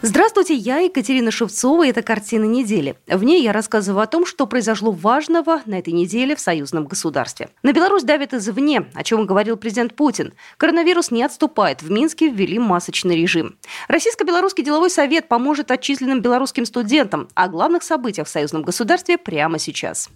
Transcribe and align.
Здравствуйте, 0.00 0.54
я 0.54 0.78
Екатерина 0.78 1.32
Шевцова, 1.32 1.84
и 1.84 1.90
это 1.90 2.02
«Картина 2.02 2.44
недели». 2.44 2.94
В 3.08 3.24
ней 3.24 3.42
я 3.42 3.52
рассказываю 3.52 4.00
о 4.00 4.06
том, 4.06 4.26
что 4.26 4.46
произошло 4.46 4.92
важного 4.92 5.60
на 5.66 5.76
этой 5.76 5.92
неделе 5.92 6.36
в 6.36 6.40
союзном 6.40 6.84
государстве. 6.84 7.48
На 7.64 7.72
Беларусь 7.72 8.04
давят 8.04 8.32
извне, 8.32 8.86
о 8.94 9.02
чем 9.02 9.26
говорил 9.26 9.56
президент 9.56 9.96
Путин. 9.96 10.34
Коронавирус 10.56 11.10
не 11.10 11.24
отступает, 11.24 11.82
в 11.82 11.90
Минске 11.90 12.28
ввели 12.28 12.60
масочный 12.60 13.16
режим. 13.16 13.56
Российско-белорусский 13.88 14.62
деловой 14.62 14.90
совет 14.90 15.26
поможет 15.26 15.72
отчисленным 15.72 16.22
белорусским 16.22 16.64
студентам. 16.64 17.28
О 17.34 17.48
главных 17.48 17.82
событиях 17.82 18.28
в 18.28 18.30
союзном 18.30 18.62
государстве 18.62 19.18
прямо 19.18 19.58
сейчас. 19.58 20.10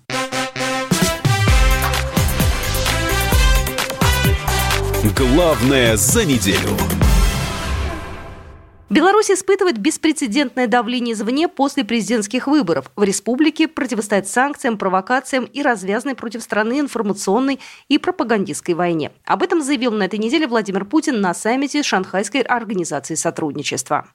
Главное 5.16 5.96
за 5.96 6.24
неделю. 6.24 7.01
Беларусь 8.92 9.30
испытывает 9.30 9.78
беспрецедентное 9.78 10.66
давление 10.66 11.14
извне 11.14 11.48
после 11.48 11.82
президентских 11.82 12.46
выборов. 12.46 12.90
В 12.94 13.02
республике 13.04 13.66
противостоят 13.66 14.28
санкциям, 14.28 14.76
провокациям 14.76 15.44
и 15.44 15.62
развязанной 15.62 16.14
против 16.14 16.42
страны 16.42 16.78
информационной 16.78 17.58
и 17.88 17.96
пропагандистской 17.96 18.74
войне. 18.74 19.10
Об 19.24 19.42
этом 19.42 19.62
заявил 19.62 19.92
на 19.92 20.02
этой 20.02 20.18
неделе 20.18 20.46
Владимир 20.46 20.84
Путин 20.84 21.22
на 21.22 21.32
саммите 21.32 21.82
Шанхайской 21.82 22.42
организации 22.42 23.14
сотрудничества. 23.14 24.08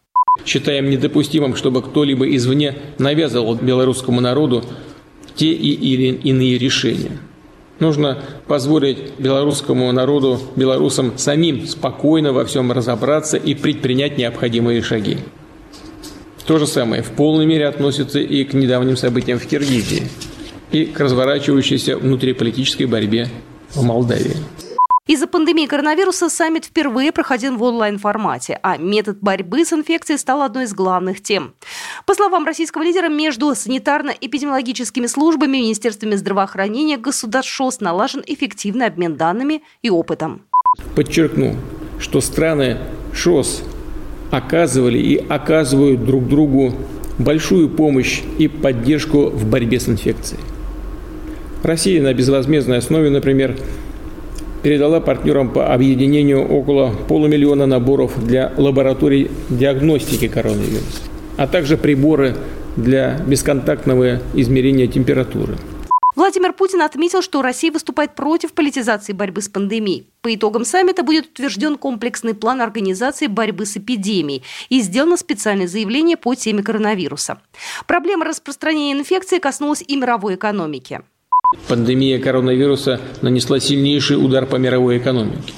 Считаем 0.45 0.91
недопустимым, 0.91 1.55
чтобы 1.55 1.81
кто-либо 1.81 2.29
извне 2.35 2.77
навязывал 2.99 3.55
белорусскому 3.55 4.21
народу 4.21 4.63
те 5.33 5.53
или 5.53 6.13
иные 6.13 6.59
решения. 6.59 7.17
Нужно 7.79 8.23
позволить 8.47 9.19
белорусскому 9.19 9.91
народу, 9.91 10.39
белорусам 10.55 11.17
самим 11.17 11.67
спокойно 11.67 12.33
во 12.33 12.43
всем 12.45 12.71
разобраться 12.71 13.37
и 13.37 13.53
предпринять 13.53 14.17
необходимые 14.17 14.81
шаги. 14.81 15.17
То 16.47 16.57
же 16.57 16.65
самое 16.65 17.03
в 17.03 17.11
полной 17.11 17.45
мере 17.45 17.67
относится 17.67 18.19
и 18.19 18.43
к 18.45 18.53
недавним 18.53 18.97
событиям 18.97 19.37
в 19.37 19.45
Киргизии, 19.45 20.03
и 20.71 20.85
к 20.85 20.99
разворачивающейся 20.99 21.97
внутриполитической 21.97 22.85
борьбе 22.85 23.27
в 23.73 23.83
Молдавии. 23.83 24.37
Из-за 25.17 25.25
пандемии 25.25 25.65
коронавируса 25.65 26.29
саммит 26.29 26.65
впервые 26.65 27.11
проходил 27.11 27.57
в 27.57 27.63
онлайн-формате, 27.63 28.59
а 28.61 28.77
метод 28.77 29.17
борьбы 29.19 29.65
с 29.65 29.73
инфекцией 29.73 30.19
стал 30.19 30.43
одной 30.43 30.65
из 30.65 30.75
главных 30.75 31.23
тем. 31.23 31.55
По 32.05 32.13
словам 32.13 32.45
российского 32.45 32.83
лидера, 32.83 33.09
между 33.09 33.47
санитарно-эпидемиологическими 33.47 35.07
службами 35.07 35.57
министерствами 35.57 36.13
здравоохранения 36.13 36.97
государств 36.97 37.51
ШОС 37.51 37.79
налажен 37.79 38.21
эффективный 38.27 38.85
обмен 38.85 39.15
данными 39.15 39.63
и 39.81 39.89
опытом. 39.89 40.43
Подчеркну, 40.95 41.55
что 41.99 42.21
страны 42.21 42.77
ШОС 43.11 43.63
оказывали 44.29 44.99
и 44.99 45.15
оказывают 45.15 46.05
друг 46.05 46.27
другу 46.27 46.75
большую 47.17 47.69
помощь 47.69 48.21
и 48.37 48.47
поддержку 48.47 49.31
в 49.31 49.49
борьбе 49.49 49.79
с 49.79 49.89
инфекцией. 49.89 50.43
Россия 51.63 52.03
на 52.03 52.13
безвозмездной 52.13 52.77
основе, 52.77 53.09
например, 53.09 53.57
передала 54.63 54.99
партнерам 54.99 55.49
по 55.51 55.73
объединению 55.73 56.45
около 56.45 56.93
полумиллиона 57.07 57.65
наборов 57.65 58.13
для 58.25 58.53
лабораторий 58.57 59.29
диагностики 59.49 60.27
коронавируса, 60.27 61.01
а 61.37 61.47
также 61.47 61.77
приборы 61.77 62.35
для 62.75 63.17
бесконтактного 63.27 64.21
измерения 64.33 64.87
температуры. 64.87 65.57
Владимир 66.17 66.51
Путин 66.51 66.81
отметил, 66.81 67.21
что 67.21 67.43
Россия 67.43 67.71
выступает 67.71 68.15
против 68.15 68.53
политизации 68.53 69.13
борьбы 69.13 69.39
с 69.43 69.49
пандемией. 69.49 70.07
По 70.21 70.33
итогам 70.33 70.65
саммита 70.65 71.03
будет 71.03 71.27
утвержден 71.27 71.77
комплексный 71.77 72.33
план 72.33 72.59
организации 72.59 73.27
борьбы 73.27 73.67
с 73.67 73.77
эпидемией 73.77 74.41
и 74.69 74.81
сделано 74.81 75.15
специальное 75.17 75.67
заявление 75.67 76.17
по 76.17 76.33
теме 76.33 76.63
коронавируса. 76.63 77.39
Проблема 77.85 78.25
распространения 78.25 78.93
инфекции 78.93 79.37
коснулась 79.37 79.83
и 79.87 79.95
мировой 79.95 80.35
экономики. 80.35 81.01
Пандемия 81.69 82.19
коронавируса 82.19 82.99
нанесла 83.21 83.61
сильнейший 83.61 84.17
удар 84.17 84.45
по 84.45 84.57
мировой 84.57 84.97
экономике, 84.97 85.53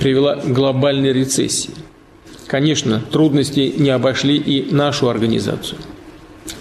привела 0.00 0.34
к 0.34 0.52
глобальной 0.52 1.12
рецессии. 1.12 1.70
Конечно, 2.48 3.00
трудности 3.12 3.72
не 3.76 3.90
обошли 3.90 4.36
и 4.36 4.74
нашу 4.74 5.08
организацию. 5.08 5.78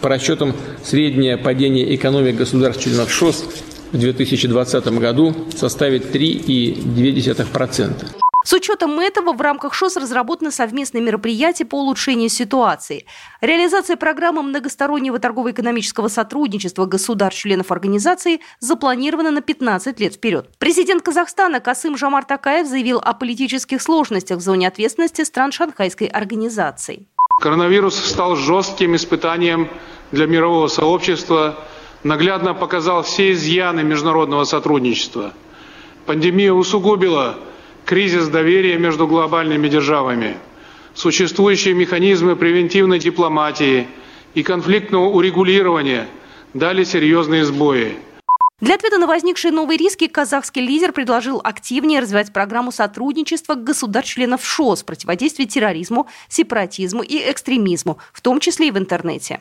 По 0.01 0.09
расчетам, 0.09 0.53
среднее 0.83 1.37
падение 1.37 1.95
экономик 1.95 2.35
государств-членов 2.35 3.11
ШОС 3.11 3.45
в 3.93 3.97
2020 3.97 4.87
году 4.99 5.33
составит 5.55 6.13
3,2%. 6.13 8.26
С 8.47 8.53
учетом 8.53 8.97
этого 8.97 9.33
в 9.33 9.41
рамках 9.41 9.73
ШОС 9.73 9.97
разработаны 9.97 10.51
совместные 10.51 11.01
мероприятия 11.01 11.65
по 11.65 11.75
улучшению 11.75 12.29
ситуации. 12.29 13.05
Реализация 13.41 13.97
программы 13.97 14.41
многостороннего 14.41 15.19
торгово-экономического 15.19 16.07
сотрудничества 16.07 16.85
государств-членов 16.85 17.73
организации 17.73 18.39
запланирована 18.61 19.31
на 19.31 19.41
15 19.41 19.99
лет 19.99 20.13
вперед. 20.13 20.49
Президент 20.59 21.03
Казахстана 21.03 21.59
Касым 21.59 21.97
Жамар 21.97 22.23
Такаев 22.23 22.67
заявил 22.67 22.99
о 22.99 23.13
политических 23.13 23.81
сложностях 23.81 24.37
в 24.37 24.41
зоне 24.41 24.69
ответственности 24.69 25.25
стран 25.25 25.51
Шанхайской 25.51 26.07
организации. 26.07 27.05
Коронавирус 27.41 27.97
стал 27.97 28.37
жестким 28.37 28.95
испытанием 28.95 29.67
для 30.13 30.25
мирового 30.25 30.69
сообщества, 30.69 31.59
наглядно 32.05 32.53
показал 32.53 33.03
все 33.03 33.33
изъяны 33.33 33.83
международного 33.83 34.45
сотрудничества. 34.45 35.33
Пандемия 36.05 36.53
усугубила 36.53 37.35
кризис 37.87 38.27
доверия 38.27 38.77
между 38.77 39.07
глобальными 39.07 39.69
державами, 39.69 40.35
существующие 40.93 41.73
механизмы 41.73 42.35
превентивной 42.35 42.99
дипломатии 42.99 43.87
и 44.35 44.43
конфликтного 44.43 45.05
урегулирования 45.05 46.07
дали 46.53 46.83
серьезные 46.83 47.45
сбои. 47.45 47.95
Для 48.59 48.75
ответа 48.75 48.97
на 48.97 49.07
возникшие 49.07 49.51
новые 49.51 49.77
риски 49.77 50.07
казахский 50.07 50.61
лидер 50.61 50.91
предложил 50.91 51.39
активнее 51.41 52.01
развивать 52.01 52.33
программу 52.33 52.71
сотрудничества 52.73 53.55
государств-членов 53.55 54.43
ШОС 54.43 54.81
в 54.81 54.85
противодействии 54.85 55.45
терроризму, 55.45 56.07
сепаратизму 56.27 57.03
и 57.03 57.17
экстремизму, 57.31 57.99
в 58.11 58.19
том 58.19 58.41
числе 58.41 58.67
и 58.67 58.71
в 58.71 58.77
интернете. 58.77 59.39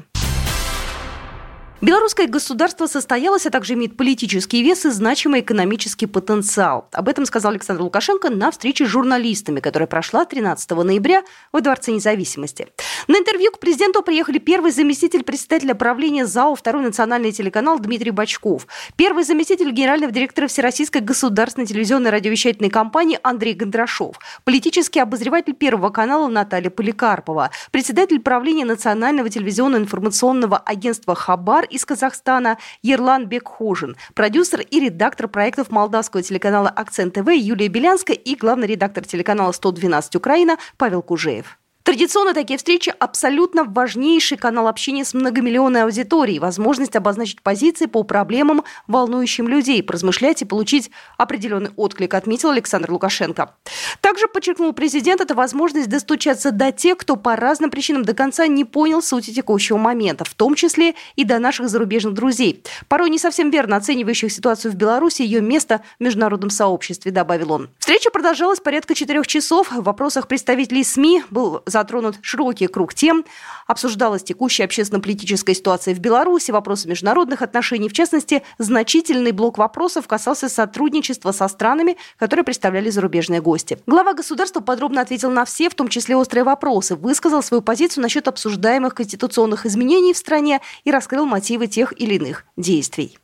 Белорусское 1.82 2.26
государство 2.26 2.87
состоялось, 2.87 3.44
а 3.44 3.50
также 3.50 3.75
имеет 3.75 3.98
политический 3.98 4.62
вес 4.62 4.87
и 4.87 4.91
значимый 4.91 5.41
экономический 5.42 6.06
потенциал. 6.06 6.88
Об 6.92 7.06
этом 7.06 7.26
сказал 7.26 7.53
Александр 7.53 7.82
Лукашенко 7.82 8.31
на 8.31 8.50
встрече 8.50 8.87
с 8.87 8.88
журналистами, 8.88 9.60
которая 9.60 9.87
прошла 9.87 10.25
13 10.25 10.70
ноября 10.70 11.22
в 11.53 11.60
Дворце 11.60 11.92
независимости. 11.92 12.69
На 13.09 13.19
интервью 13.19 13.53
к 13.53 13.59
президенту 13.59 14.03
приехали 14.03 14.38
первый 14.38 14.72
заместитель 14.72 15.22
председателя 15.22 15.75
правления 15.75 16.25
ЗАО 16.25 16.54
«Второй 16.54 16.82
национальный 16.82 17.31
телеканал» 17.31 17.78
Дмитрий 17.78 18.10
Бачков, 18.10 18.66
первый 18.97 19.25
заместитель 19.25 19.70
генерального 19.70 20.10
директора 20.10 20.47
Всероссийской 20.47 21.03
государственной 21.03 21.66
телевизионной 21.66 22.08
радиовещательной 22.08 22.70
компании 22.70 23.20
Андрей 23.22 23.53
Гондрашов, 23.53 24.19
политический 24.44 25.00
обозреватель 25.00 25.53
Первого 25.53 25.91
канала 25.91 26.26
Наталья 26.28 26.70
Поликарпова, 26.70 27.50
председатель 27.70 28.20
правления 28.20 28.64
Национального 28.64 29.28
телевизионного 29.28 29.82
информационного 29.82 30.56
агентства 30.56 31.14
«Хабар» 31.14 31.66
из 31.66 31.84
Казахстана 31.84 32.59
Ерлан 32.82 33.27
Бекхожин, 33.27 33.97
продюсер 34.15 34.60
и 34.60 34.81
редактор 34.81 35.28
проектов 35.28 35.71
молдавского 35.71 36.22
телеканала 36.22 36.69
«Акцент 36.69 37.15
ТВ» 37.15 37.29
Юлия 37.29 37.69
Белянская 37.69 38.17
и 38.17 38.35
главный 38.35 38.67
редактор 38.67 39.05
телеканала 39.05 39.52
«112 39.52 40.17
Украина» 40.17 40.56
Павел 40.79 41.02
Кужеев. 41.02 41.58
Традиционно 41.87 42.35
такие 42.35 42.56
встречи– 42.56 42.93
абсолютно 42.99 43.62
важнейший 43.62 44.37
канал 44.37 44.67
общения 44.67 45.05
с 45.05 45.15
многомиллионной 45.15 45.85
аудиторией, 45.85 46.41
возможность 46.41 46.97
обозначить 46.97 47.43
позиции 47.43 47.87
по 47.87 48.03
проблемам, 48.03 48.65
волнующим 48.88 49.47
людей, 49.47 49.85
поразмышлять 49.85 50.43
и 50.43 50.44
получить 50.44 50.91
определенный 51.17 51.71
отклик, 51.77 52.15
отметил 52.15 52.50
Александр 52.50 52.91
Лукашенко. 52.91 53.55
Также, 54.00 54.27
подчеркнул 54.27 54.73
президент, 54.73 55.21
это 55.21 55.37
возможность 55.37 55.88
достучаться 55.88 56.50
до 56.50 56.73
тех, 56.73 56.97
кто 56.97 57.15
по 57.15 57.37
разным 57.37 57.71
причинам 57.71 58.05
до 58.05 58.15
конца 58.15 58.49
не 58.49 58.65
понял 58.65 59.00
сути 59.00 59.33
текущего 59.33 59.79
момента, 59.79 60.25
в 60.25 60.35
том 60.35 60.56
числе 60.56 60.97
и 61.15 61.23
до 61.23 61.38
наших 61.38 61.69
зарубежных 61.69 62.15
друзей, 62.15 62.65
порой 62.88 63.11
не 63.11 63.21
совсем 63.21 63.50
верно 63.50 63.77
оценивающих 63.77 64.33
ситуацию 64.33 64.73
в 64.73 64.75
Беларуси 64.75 65.23
и 65.23 65.27
ее 65.27 65.41
место 65.41 65.83
в 66.00 66.03
международном 66.03 66.50
сообществе, 66.50 67.12
добавил 67.12 67.53
он. 67.53 67.71
Встреча 67.79 68.11
продолжалась 68.11 68.59
порядка 68.59 68.97
четырех 68.97 69.29
часов. 69.29 69.71
В 69.71 69.85
вопросах 69.85 70.27
представителей 70.27 70.83
СМИ 70.83 71.23
был 71.31 71.62
затронут 71.76 72.17
широкий 72.23 72.69
круг 72.69 72.94
тем. 72.94 73.25
Обсуждалась 73.67 74.23
текущая 74.23 74.64
общественно-политическая 74.64 75.55
ситуация 75.55 75.94
в 75.94 75.99
Беларуси, 75.99 76.50
вопросы 76.50 76.88
международных 76.88 77.43
отношений. 77.43 77.90
В 77.90 77.93
частности, 77.93 78.43
значительный 78.56 79.32
блок 79.32 79.58
вопросов 79.58 80.08
касался 80.08 80.49
сотрудничества 80.49 81.32
со 81.32 81.49
странами, 81.49 81.99
которые 82.19 82.44
представляли 82.44 82.88
зарубежные 82.88 83.43
гости. 83.43 83.78
Глава 83.87 84.14
государства 84.14 84.61
подробно 84.61 85.02
ответил 85.02 85.31
на 85.31 85.44
все, 85.44 85.69
в 85.69 85.75
том 85.75 85.88
числе 85.88 86.17
острые 86.17 86.44
вопросы, 86.44 86.96
высказал 86.96 87.43
свою 87.43 87.61
позицию 87.61 88.02
насчет 88.02 88.26
обсуждаемых 88.26 88.94
конституционных 88.94 89.67
изменений 89.67 90.14
в 90.14 90.17
стране 90.17 90.61
и 90.84 90.90
раскрыл 90.90 91.26
мотивы 91.26 91.67
тех 91.67 91.93
или 92.00 92.14
иных 92.14 92.44
действий. 92.56 93.19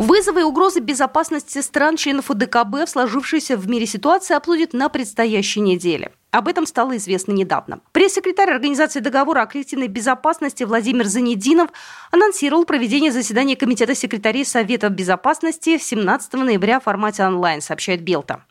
Вызовы 0.00 0.40
и 0.40 0.44
угрозы 0.44 0.80
безопасности 0.80 1.58
стран-членов 1.58 2.30
УДКБ 2.30 2.86
в 2.86 2.88
сложившейся 2.88 3.58
в 3.58 3.68
мире 3.68 3.84
ситуации 3.84 4.32
обсудят 4.32 4.72
на 4.72 4.88
предстоящей 4.88 5.60
неделе. 5.60 6.12
Об 6.30 6.48
этом 6.48 6.64
стало 6.64 6.96
известно 6.96 7.32
недавно. 7.32 7.80
Пресс-секретарь 7.92 8.50
Организации 8.50 9.00
договора 9.00 9.42
о 9.42 9.46
коллективной 9.46 9.88
безопасности 9.88 10.64
Владимир 10.64 11.04
Занединов 11.04 11.68
анонсировал 12.12 12.64
проведение 12.64 13.12
заседания 13.12 13.56
Комитета 13.56 13.94
секретарей 13.94 14.46
Совета 14.46 14.88
безопасности 14.88 15.76
17 15.76 16.32
ноября 16.32 16.80
в 16.80 16.84
формате 16.84 17.22
онлайн, 17.24 17.60
сообщает 17.60 18.00
Белта. 18.00 18.46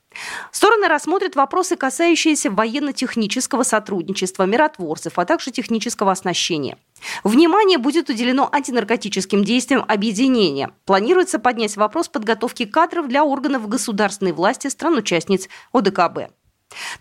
Стороны 0.51 0.88
рассмотрят 0.88 1.36
вопросы, 1.36 1.75
касающиеся 1.75 2.51
военно-технического 2.51 3.63
сотрудничества, 3.63 4.44
миротворцев, 4.44 5.19
а 5.19 5.25
также 5.25 5.51
технического 5.51 6.12
оснащения. 6.12 6.77
Внимание 7.24 7.77
будет 7.77 8.10
уделено 8.10 8.50
антинаркотическим 8.51 9.44
действиям 9.44 9.86
объединения. 9.88 10.71
Планируется 10.86 11.39
поднять 11.39 11.77
вопрос 11.77 12.07
подготовки 12.10 12.66
кадров 12.66 13.07
для 13.07 13.24
органов 13.24 13.68
государственной 13.68 14.31
власти 14.31 14.68
стран-участниц 14.68 15.48
ОДКБ. 15.71 16.31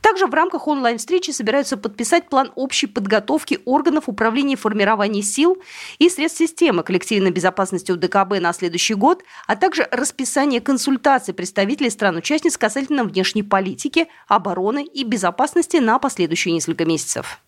Также 0.01 0.27
в 0.27 0.35
рамках 0.35 0.69
онлайн-встречи 0.69 1.31
собираются 1.31 1.77
подписать 1.77 2.29
план 2.29 2.53
общей 2.55 2.87
подготовки 2.87 3.61
органов 3.65 4.05
управления 4.09 4.55
и 4.55 4.57
формирования 4.57 5.23
сил 5.23 5.59
и 5.99 6.09
средств 6.09 6.39
системы 6.39 6.83
коллективной 6.83 7.31
безопасности 7.31 7.93
УДКБ 7.93 8.41
на 8.41 8.53
следующий 8.53 8.95
год, 8.95 9.23
а 9.47 9.57
также 9.57 9.87
расписание 9.91 10.61
консультаций 10.61 11.35
представителей 11.35 11.91
стран-участниц 11.91 12.57
касательно 12.57 13.05
внешней 13.05 13.43
политики, 13.43 14.09
обороны 14.27 14.85
и 14.85 15.05
безопасности 15.05 15.77
на 15.79 15.99
последующие 15.99 16.55
несколько 16.55 16.85
месяцев. 16.85 17.41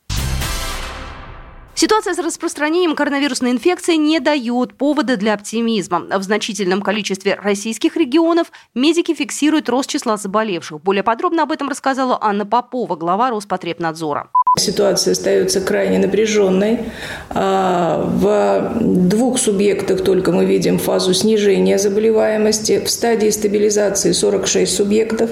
Ситуация 1.75 2.14
с 2.14 2.19
распространением 2.19 2.94
коронавирусной 2.94 3.52
инфекции 3.52 3.94
не 3.94 4.20
дает 4.20 4.76
повода 4.76 5.17
для 5.17 5.34
оптимизма. 5.34 6.00
В 6.00 6.22
значительном 6.22 6.82
количестве 6.82 7.37
российских 7.37 7.96
регионов 7.96 8.52
медики 8.75 9.14
фиксируют 9.14 9.69
рост 9.69 9.88
числа 9.88 10.17
заболевших. 10.17 10.82
Более 10.82 11.02
подробно 11.02 11.44
об 11.44 11.52
этом 11.52 11.69
рассказала 11.69 12.19
Анна 12.20 12.44
Попова, 12.44 12.96
глава 12.96 13.31
Роспотребнадзора. 13.31 14.31
Ситуация 14.58 15.12
остается 15.12 15.61
крайне 15.61 15.99
напряженной. 15.99 16.81
А, 17.29 18.02
в 18.05 18.81
двух 18.81 19.38
субъектах 19.38 20.02
только 20.02 20.32
мы 20.32 20.44
видим 20.44 20.79
фазу 20.79 21.14
снижения 21.14 21.79
заболеваемости. 21.79 22.82
В 22.85 22.91
стадии 22.91 23.31
стабилизации 23.31 24.11
46 24.11 24.75
субъектов. 24.75 25.31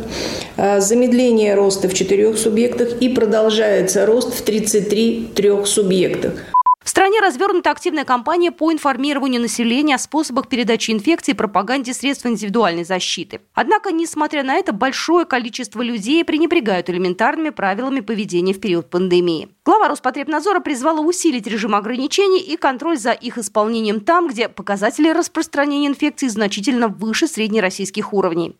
А, 0.56 0.79
замедление 0.79 1.56
роста 1.56 1.88
в 1.88 1.94
четырех 1.94 2.38
субъектах 2.38 3.00
и 3.00 3.09
продолжается 3.09 4.06
рост 4.06 4.32
в 4.32 4.43
33 4.43 5.31
трех 5.35 5.67
субъектах. 5.67 6.35
В 6.88 6.90
стране 6.90 7.20
развернута 7.20 7.70
активная 7.70 8.06
кампания 8.06 8.50
по 8.50 8.73
информированию 8.73 9.43
населения 9.43 9.96
о 9.96 9.99
способах 9.99 10.49
передачи 10.49 10.90
инфекции 10.90 11.32
и 11.32 11.35
пропаганде 11.35 11.93
средств 11.93 12.25
индивидуальной 12.25 12.85
защиты. 12.85 13.43
Однако, 13.52 13.93
несмотря 13.93 14.43
на 14.43 14.55
это, 14.55 14.73
большое 14.73 15.26
количество 15.26 15.82
людей 15.82 16.25
пренебрегают 16.25 16.88
элементарными 16.88 17.50
правилами 17.50 18.00
поведения 18.00 18.55
в 18.55 18.61
период 18.61 18.88
пандемии. 18.88 19.50
Глава 19.67 19.88
Роспотребнадзора 19.88 20.61
призвала 20.61 21.00
усилить 21.00 21.46
режим 21.46 21.75
ограничений 21.75 22.40
и 22.40 22.56
контроль 22.56 22.96
за 22.96 23.12
их 23.12 23.37
исполнением 23.37 24.00
там, 24.00 24.26
где 24.26 24.49
показатели 24.49 25.11
распространения 25.11 25.88
инфекции 25.88 26.29
значительно 26.29 26.88
выше 26.88 27.29
среднероссийских 27.29 28.14
уровней. 28.14 28.56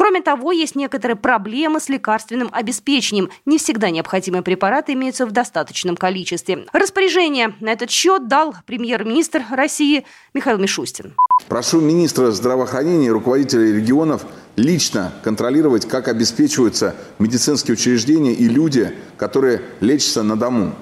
Кроме 0.00 0.22
того, 0.22 0.50
есть 0.50 0.76
некоторые 0.76 1.14
проблемы 1.14 1.78
с 1.78 1.90
лекарственным 1.90 2.48
обеспечением. 2.52 3.28
Не 3.44 3.58
всегда 3.58 3.90
необходимые 3.90 4.40
препараты 4.40 4.94
имеются 4.94 5.26
в 5.26 5.30
достаточном 5.30 5.94
количестве. 5.94 6.64
Распоряжение 6.72 7.54
на 7.60 7.70
этот 7.70 7.90
счет 7.90 8.26
дал 8.26 8.54
премьер-министр 8.64 9.44
России 9.50 10.06
Михаил 10.32 10.56
Мишустин. 10.56 11.16
Прошу 11.48 11.82
министра 11.82 12.30
здравоохранения 12.30 13.08
и 13.08 13.10
руководителей 13.10 13.74
регионов 13.74 14.24
лично 14.56 15.12
контролировать, 15.22 15.86
как 15.86 16.08
обеспечиваются 16.08 16.96
медицинские 17.18 17.74
учреждения 17.74 18.32
и 18.32 18.48
люди, 18.48 18.94
которые 19.18 19.60
лечатся 19.80 20.22
на 20.22 20.38
дому. 20.38 20.74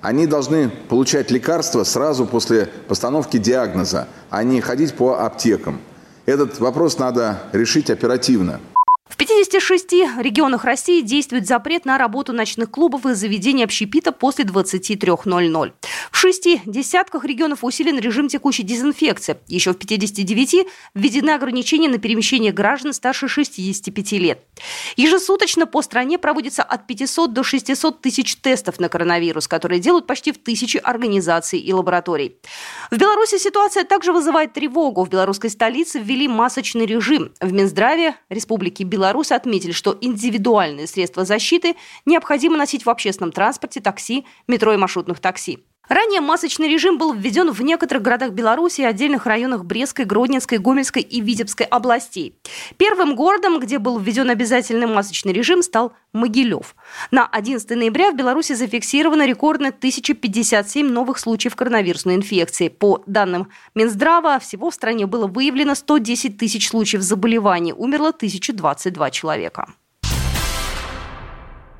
Они 0.00 0.26
должны 0.26 0.70
получать 0.88 1.30
лекарства 1.30 1.84
сразу 1.84 2.24
после 2.24 2.70
постановки 2.88 3.36
диагноза, 3.36 4.08
а 4.30 4.42
не 4.42 4.62
ходить 4.62 4.94
по 4.94 5.22
аптекам. 5.22 5.82
Этот 6.26 6.58
вопрос 6.58 6.98
надо 6.98 7.38
решить 7.52 7.90
оперативно. 7.90 8.60
В 9.24 9.26
56 9.26 9.92
регионах 10.20 10.64
России 10.64 11.00
действует 11.00 11.46
запрет 11.46 11.86
на 11.86 11.96
работу 11.96 12.34
ночных 12.34 12.70
клубов 12.70 13.06
и 13.06 13.14
заведений 13.14 13.64
общепита 13.64 14.12
после 14.12 14.44
23.00. 14.44 15.72
В 16.10 16.16
шести 16.16 16.60
десятках 16.66 17.24
регионов 17.24 17.64
усилен 17.64 17.98
режим 17.98 18.28
текущей 18.28 18.64
дезинфекции. 18.64 19.38
Еще 19.46 19.72
в 19.72 19.78
59 19.78 20.66
введены 20.94 21.30
ограничения 21.30 21.88
на 21.88 21.96
перемещение 21.96 22.52
граждан 22.52 22.92
старше 22.92 23.26
65 23.26 24.12
лет. 24.12 24.40
Ежесуточно 24.96 25.66
по 25.66 25.80
стране 25.80 26.18
проводится 26.18 26.62
от 26.62 26.86
500 26.86 27.32
до 27.32 27.42
600 27.42 28.02
тысяч 28.02 28.36
тестов 28.36 28.78
на 28.78 28.90
коронавирус, 28.90 29.48
которые 29.48 29.80
делают 29.80 30.06
почти 30.06 30.32
в 30.32 30.38
тысячи 30.38 30.76
организаций 30.76 31.58
и 31.58 31.72
лабораторий. 31.72 32.36
В 32.90 32.98
Беларуси 32.98 33.38
ситуация 33.38 33.84
также 33.84 34.12
вызывает 34.12 34.52
тревогу. 34.52 35.02
В 35.02 35.08
белорусской 35.08 35.48
столице 35.48 35.98
ввели 35.98 36.28
масочный 36.28 36.84
режим. 36.84 37.32
В 37.40 37.54
Минздраве 37.54 38.16
Республики 38.28 38.82
Беларусь 38.82 39.13
Беларусь 39.14 39.30
отметили, 39.30 39.70
что 39.70 39.96
индивидуальные 40.00 40.88
средства 40.88 41.24
защиты 41.24 41.76
необходимо 42.04 42.56
носить 42.56 42.84
в 42.84 42.90
общественном 42.90 43.30
транспорте, 43.30 43.80
такси, 43.80 44.26
метро 44.48 44.72
и 44.72 44.76
маршрутных 44.76 45.20
такси. 45.20 45.64
Ранее 45.88 46.22
масочный 46.22 46.68
режим 46.68 46.96
был 46.96 47.12
введен 47.12 47.50
в 47.50 47.60
некоторых 47.60 48.02
городах 48.02 48.30
Беларуси 48.30 48.80
и 48.80 48.84
отдельных 48.84 49.26
районах 49.26 49.64
Брестской, 49.64 50.06
Гродненской, 50.06 50.58
Гомельской 50.58 51.02
и 51.02 51.20
Витебской 51.20 51.66
областей. 51.66 52.38
Первым 52.78 53.14
городом, 53.14 53.60
где 53.60 53.78
был 53.78 53.98
введен 53.98 54.30
обязательный 54.30 54.86
масочный 54.86 55.32
режим, 55.32 55.62
стал 55.62 55.92
Могилев. 56.14 56.74
На 57.10 57.26
11 57.26 57.68
ноября 57.70 58.12
в 58.12 58.16
Беларуси 58.16 58.54
зафиксировано 58.54 59.26
рекордно 59.26 59.68
1057 59.68 60.88
новых 60.88 61.18
случаев 61.18 61.54
коронавирусной 61.54 62.14
инфекции. 62.14 62.68
По 62.68 63.02
данным 63.06 63.50
Минздрава, 63.74 64.38
всего 64.38 64.70
в 64.70 64.74
стране 64.74 65.06
было 65.06 65.26
выявлено 65.26 65.74
110 65.74 66.38
тысяч 66.38 66.68
случаев 66.68 67.02
заболеваний, 67.02 67.74
умерло 67.74 68.08
1022 68.08 69.10
человека. 69.10 69.74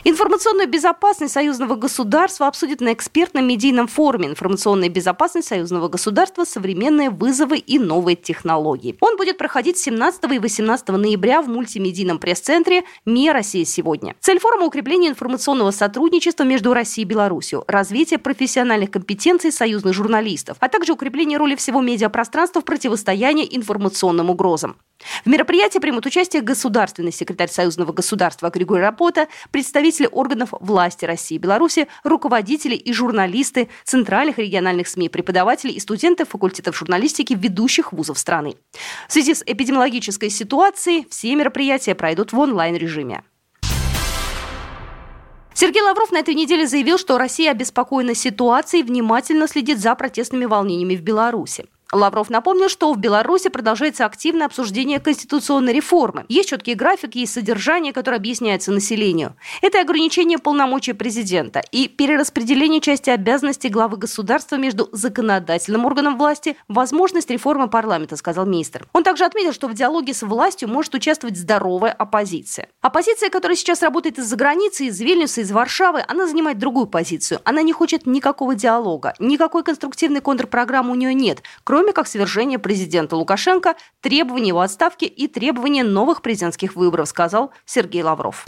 Информационную 0.06 0.68
безопасность 0.68 1.32
союзного 1.32 1.76
государства 1.76 2.46
обсудят 2.46 2.82
на 2.82 2.92
экспертном 2.92 3.48
медийном 3.48 3.86
форуме 3.86 4.28
«Информационная 4.28 4.90
безопасность 4.90 5.48
союзного 5.48 5.88
государства. 5.88 6.44
Современные 6.44 7.08
вызовы 7.08 7.56
и 7.56 7.78
новые 7.78 8.14
технологии». 8.14 8.98
Он 9.00 9.16
будет 9.16 9.38
проходить 9.38 9.78
17 9.78 10.30
и 10.30 10.38
18 10.38 10.88
ноября 10.88 11.40
в 11.40 11.48
мультимедийном 11.48 12.18
пресс-центре 12.18 12.84
«МИА 13.06 13.32
Россия 13.32 13.64
сегодня». 13.64 14.14
Цель 14.20 14.40
форума– 14.40 14.64
укрепление 14.66 15.10
информационного 15.10 15.70
сотрудничества 15.70 16.44
между 16.44 16.74
Россией 16.74 17.06
и 17.06 17.08
Беларусью, 17.08 17.64
развитие 17.66 18.18
профессиональных 18.18 18.90
компетенций 18.90 19.52
союзных 19.52 19.94
журналистов, 19.94 20.58
а 20.60 20.68
также 20.68 20.92
укрепление 20.92 21.38
роли 21.38 21.54
всего 21.54 21.80
медиапространства 21.80 22.60
в 22.60 22.66
противостоянии 22.66 23.48
информационным 23.50 24.28
угрозам. 24.28 24.76
В 25.24 25.28
мероприятии 25.28 25.78
примут 25.78 26.06
участие 26.06 26.42
государственный 26.42 27.12
секретарь 27.12 27.50
Союзного 27.50 27.92
государства 27.92 28.50
Григорий 28.50 28.82
Рапота, 28.82 29.28
представители 29.50 30.08
органов 30.10 30.50
власти 30.60 31.04
России 31.04 31.36
и 31.36 31.38
Беларуси, 31.38 31.88
руководители 32.02 32.74
и 32.74 32.92
журналисты 32.92 33.68
центральных 33.84 34.38
и 34.38 34.42
региональных 34.42 34.88
СМИ, 34.88 35.08
преподаватели 35.08 35.72
и 35.72 35.80
студенты 35.80 36.24
факультетов 36.24 36.76
журналистики 36.76 37.34
ведущих 37.34 37.92
вузов 37.92 38.18
страны. 38.18 38.56
В 39.08 39.12
связи 39.12 39.34
с 39.34 39.42
эпидемиологической 39.44 40.30
ситуацией 40.30 41.06
все 41.10 41.34
мероприятия 41.34 41.94
пройдут 41.94 42.32
в 42.32 42.38
онлайн-режиме. 42.38 43.22
Сергей 45.56 45.82
Лавров 45.82 46.10
на 46.10 46.18
этой 46.18 46.34
неделе 46.34 46.66
заявил, 46.66 46.98
что 46.98 47.16
Россия 47.16 47.52
обеспокоена 47.52 48.14
ситуацией 48.14 48.82
и 48.82 48.84
внимательно 48.84 49.46
следит 49.46 49.78
за 49.78 49.94
протестными 49.94 50.46
волнениями 50.46 50.96
в 50.96 51.02
Беларуси. 51.02 51.66
Лавров 51.92 52.30
напомнил, 52.30 52.68
что 52.68 52.92
в 52.92 52.98
Беларуси 52.98 53.48
продолжается 53.48 54.04
активное 54.04 54.46
обсуждение 54.46 54.98
конституционной 54.98 55.72
реформы. 55.72 56.24
Есть 56.28 56.48
четкий 56.48 56.74
график, 56.74 57.14
есть 57.14 57.32
содержание, 57.32 57.92
которое 57.92 58.16
объясняется 58.16 58.72
населению. 58.72 59.36
Это 59.62 59.80
ограничение 59.80 60.38
полномочий 60.38 60.92
президента 60.92 61.62
и 61.70 61.88
перераспределение 61.88 62.80
части 62.80 63.10
обязанностей 63.10 63.68
главы 63.68 63.96
государства 63.96 64.56
между 64.56 64.88
законодательным 64.92 65.84
органом 65.84 66.18
власти, 66.18 66.56
возможность 66.68 67.30
реформы 67.30 67.68
парламента, 67.68 68.16
сказал 68.16 68.44
министр. 68.46 68.86
Он 68.92 69.04
также 69.04 69.24
отметил, 69.24 69.52
что 69.52 69.68
в 69.68 69.74
диалоге 69.74 70.14
с 70.14 70.22
властью 70.22 70.68
может 70.68 70.94
участвовать 70.94 71.36
здоровая 71.36 71.92
оппозиция. 71.92 72.68
Оппозиция, 72.80 73.30
которая 73.30 73.56
сейчас 73.56 73.82
работает 73.82 74.18
из-за 74.18 74.36
границы, 74.36 74.86
из 74.86 75.00
Вильнюса, 75.00 75.42
из 75.42 75.52
Варшавы, 75.52 76.04
она 76.08 76.26
занимает 76.26 76.58
другую 76.58 76.86
позицию. 76.86 77.40
Она 77.44 77.62
не 77.62 77.72
хочет 77.72 78.06
никакого 78.06 78.54
диалога, 78.54 79.14
никакой 79.18 79.62
конструктивной 79.62 80.20
контрпрограммы 80.20 80.90
у 80.90 80.94
нее 80.94 81.14
нет, 81.14 81.42
кроме 81.62 81.73
кроме 81.74 81.92
как 81.92 82.06
свержения 82.06 82.60
президента 82.60 83.16
Лукашенко, 83.16 83.74
требования 84.00 84.50
его 84.50 84.60
отставки 84.60 85.06
и 85.06 85.26
требования 85.26 85.82
новых 85.82 86.22
президентских 86.22 86.76
выборов, 86.76 87.08
сказал 87.08 87.50
Сергей 87.64 88.04
Лавров. 88.04 88.44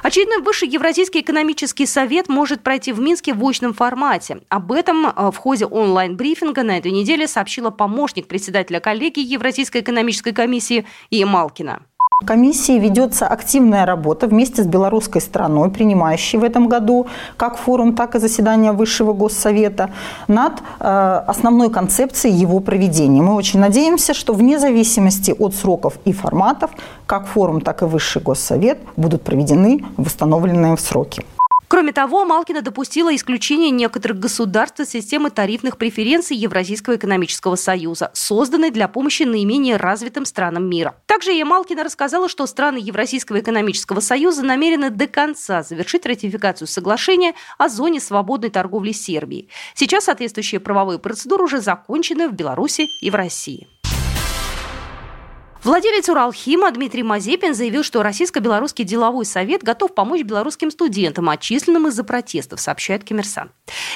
Очередной 0.00 0.42
Высший 0.42 0.68
Евразийский 0.68 1.22
экономический 1.22 1.86
совет 1.86 2.28
может 2.28 2.62
пройти 2.62 2.92
в 2.92 3.00
Минске 3.00 3.34
в 3.34 3.44
очном 3.44 3.74
формате. 3.74 4.42
Об 4.48 4.70
этом 4.70 5.08
э, 5.08 5.32
в 5.32 5.36
ходе 5.38 5.66
онлайн-брифинга 5.66 6.62
на 6.62 6.78
этой 6.78 6.92
неделе 6.92 7.26
сообщила 7.26 7.70
помощник 7.70 8.28
председателя 8.28 8.78
коллегии 8.78 9.24
Евразийской 9.24 9.80
экономической 9.80 10.32
комиссии 10.32 10.86
Ия 11.10 11.26
Малкина. 11.26 11.82
Комиссии 12.24 12.78
ведется 12.78 13.26
активная 13.26 13.84
работа 13.84 14.26
вместе 14.26 14.62
с 14.62 14.66
белорусской 14.66 15.20
стороной, 15.20 15.70
принимающей 15.70 16.38
в 16.38 16.44
этом 16.44 16.66
году 16.66 17.08
как 17.36 17.58
форум, 17.58 17.94
так 17.94 18.14
и 18.14 18.18
заседание 18.18 18.72
Высшего 18.72 19.12
Госсовета, 19.12 19.90
над 20.26 20.54
э, 20.80 21.22
основной 21.26 21.70
концепцией 21.70 22.32
его 22.32 22.60
проведения. 22.60 23.20
Мы 23.20 23.34
очень 23.34 23.60
надеемся, 23.60 24.14
что 24.14 24.32
вне 24.32 24.58
зависимости 24.58 25.34
от 25.38 25.54
сроков 25.54 25.98
и 26.06 26.14
форматов, 26.14 26.70
как 27.04 27.26
форум, 27.26 27.60
так 27.60 27.82
и 27.82 27.84
Высший 27.84 28.22
Госсовет 28.22 28.78
будут 28.96 29.20
проведены 29.20 29.84
в 29.98 30.06
установленные 30.06 30.78
сроки. 30.78 31.22
Кроме 31.68 31.92
того, 31.92 32.24
Малкина 32.24 32.62
допустила 32.62 33.14
исключение 33.14 33.70
некоторых 33.70 34.20
государств 34.20 34.78
из 34.78 34.90
системы 34.90 35.30
тарифных 35.30 35.78
преференций 35.78 36.36
Евразийского 36.36 36.94
экономического 36.94 37.56
союза, 37.56 38.10
созданной 38.14 38.70
для 38.70 38.86
помощи 38.86 39.24
наименее 39.24 39.76
развитым 39.76 40.26
странам 40.26 40.70
мира. 40.70 40.94
Также 41.06 41.32
Ямалкина 41.32 41.82
рассказала, 41.82 42.28
что 42.28 42.46
страны 42.46 42.78
Евразийского 42.78 43.40
экономического 43.40 43.98
союза 43.98 44.44
намерены 44.44 44.90
до 44.90 45.08
конца 45.08 45.64
завершить 45.64 46.06
ратификацию 46.06 46.68
соглашения 46.68 47.34
о 47.58 47.68
зоне 47.68 48.00
свободной 48.00 48.50
торговли 48.50 48.92
Сербии. 48.92 49.48
Сейчас 49.74 50.04
соответствующие 50.04 50.60
правовые 50.60 51.00
процедуры 51.00 51.44
уже 51.44 51.60
закончены 51.60 52.28
в 52.28 52.32
Беларуси 52.32 52.86
и 53.00 53.10
в 53.10 53.16
России. 53.16 53.66
Владелец 55.66 56.08
Уралхима 56.08 56.70
Дмитрий 56.70 57.02
Мазепин 57.02 57.52
заявил, 57.52 57.82
что 57.82 58.04
Российско-Белорусский 58.04 58.84
деловой 58.84 59.24
совет 59.24 59.64
готов 59.64 59.96
помочь 59.96 60.22
белорусским 60.22 60.70
студентам, 60.70 61.28
отчисленным 61.28 61.88
из-за 61.88 62.04
протестов, 62.04 62.60
сообщает 62.60 63.02
Коммерсант. 63.02 63.50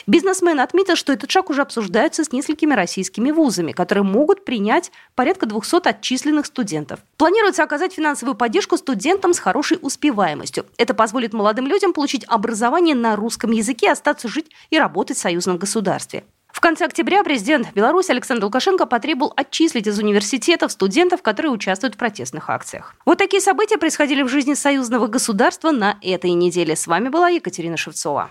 Бизнесмен 0.08 0.58
отметил, 0.58 0.96
что 0.96 1.12
этот 1.12 1.30
шаг 1.30 1.48
уже 1.48 1.62
обсуждается 1.62 2.24
с 2.24 2.32
несколькими 2.32 2.74
российскими 2.74 3.30
вузами, 3.30 3.70
которые 3.70 4.02
могут 4.02 4.44
принять 4.44 4.90
порядка 5.14 5.46
200 5.46 5.86
отчисленных 5.86 6.46
студентов. 6.46 6.98
Планируется 7.16 7.62
оказать 7.62 7.92
финансовую 7.92 8.34
поддержку 8.34 8.76
студентам 8.76 9.32
с 9.32 9.38
хорошей 9.38 9.78
успеваемостью. 9.80 10.66
Это 10.76 10.92
позволит 10.92 11.32
молодым 11.32 11.68
людям 11.68 11.92
получить 11.92 12.24
образование 12.26 12.96
на 12.96 13.14
русском 13.14 13.52
языке, 13.52 13.92
остаться 13.92 14.26
жить 14.26 14.50
и 14.70 14.78
работать 14.80 15.18
в 15.18 15.20
союзном 15.20 15.56
государстве. 15.56 16.24
В 16.60 16.62
конце 16.62 16.84
октября 16.84 17.24
президент 17.24 17.72
Беларуси 17.72 18.10
Александр 18.10 18.44
Лукашенко 18.44 18.84
потребовал 18.84 19.32
отчислить 19.34 19.86
из 19.86 19.98
университетов 19.98 20.70
студентов, 20.70 21.22
которые 21.22 21.52
участвуют 21.52 21.94
в 21.94 21.96
протестных 21.96 22.50
акциях. 22.50 22.94
Вот 23.06 23.16
такие 23.16 23.40
события 23.40 23.78
происходили 23.78 24.22
в 24.22 24.28
жизни 24.28 24.52
союзного 24.52 25.06
государства 25.06 25.70
на 25.70 25.96
этой 26.02 26.32
неделе. 26.32 26.76
С 26.76 26.86
вами 26.86 27.08
была 27.08 27.30
Екатерина 27.30 27.78
Шевцова. 27.78 28.28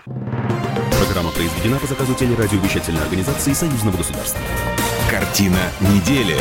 Программа 1.04 1.32
произведена 1.32 1.80
по 1.80 1.88
заказу 1.88 2.14
телерадиовещательной 2.14 3.02
организации 3.02 3.52
Союзного 3.52 3.96
государства. 3.96 4.38
Картина 5.10 5.58
недели. 5.80 6.36